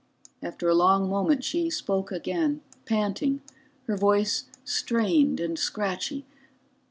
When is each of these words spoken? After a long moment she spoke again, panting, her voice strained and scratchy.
After 0.41 0.67
a 0.67 0.73
long 0.73 1.07
moment 1.11 1.43
she 1.43 1.69
spoke 1.69 2.11
again, 2.11 2.61
panting, 2.85 3.41
her 3.85 3.95
voice 3.95 4.45
strained 4.65 5.39
and 5.39 5.59
scratchy. 5.59 6.25